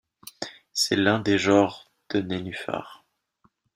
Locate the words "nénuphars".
2.21-3.05